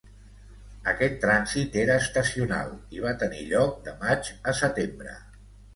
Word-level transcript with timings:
Aquest 0.93 1.19
trànsit 1.25 1.77
era 1.83 1.99
estacional 2.05 2.73
i 2.97 3.05
va 3.07 3.15
tenir 3.27 3.47
lloc 3.53 3.79
de 3.91 3.97
maig 4.05 4.35
a 4.55 4.61
setembre. 4.67 5.21